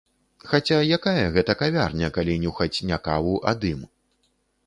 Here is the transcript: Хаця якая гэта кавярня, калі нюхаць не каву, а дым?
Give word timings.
Хаця 0.51 0.77
якая 0.97 1.25
гэта 1.35 1.55
кавярня, 1.59 2.09
калі 2.17 2.39
нюхаць 2.45 2.83
не 2.93 2.97
каву, 3.09 3.35
а 3.51 3.57
дым? 3.67 3.79